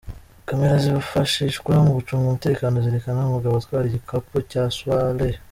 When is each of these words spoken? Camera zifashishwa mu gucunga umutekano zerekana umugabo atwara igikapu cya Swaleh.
Camera 0.47 0.75
zifashishwa 0.83 1.73
mu 1.85 1.91
gucunga 1.97 2.23
umutekano 2.27 2.75
zerekana 2.85 3.27
umugabo 3.29 3.53
atwara 3.57 3.83
igikapu 3.87 4.35
cya 4.51 4.63
Swaleh. 4.77 5.37